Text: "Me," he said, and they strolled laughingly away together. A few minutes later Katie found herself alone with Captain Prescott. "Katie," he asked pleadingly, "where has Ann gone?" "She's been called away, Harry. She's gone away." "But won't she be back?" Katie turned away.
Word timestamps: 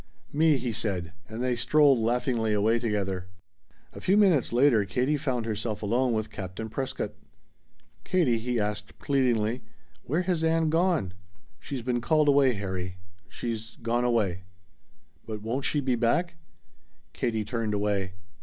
"Me," 0.33 0.57
he 0.57 0.71
said, 0.71 1.13
and 1.29 1.43
they 1.43 1.55
strolled 1.55 1.99
laughingly 1.99 2.53
away 2.53 2.79
together. 2.79 3.27
A 3.93 4.01
few 4.01 4.17
minutes 4.17 4.51
later 4.51 4.83
Katie 4.83 5.15
found 5.15 5.45
herself 5.45 5.83
alone 5.83 6.13
with 6.13 6.31
Captain 6.31 6.69
Prescott. 6.69 7.13
"Katie," 8.03 8.39
he 8.39 8.59
asked 8.59 8.97
pleadingly, 8.97 9.61
"where 10.01 10.23
has 10.23 10.43
Ann 10.43 10.71
gone?" 10.71 11.13
"She's 11.59 11.83
been 11.83 12.01
called 12.01 12.29
away, 12.29 12.53
Harry. 12.53 12.97
She's 13.29 13.75
gone 13.83 14.03
away." 14.03 14.45
"But 15.27 15.43
won't 15.43 15.65
she 15.65 15.79
be 15.79 15.93
back?" 15.93 16.33
Katie 17.13 17.45
turned 17.45 17.75
away. 17.75 18.13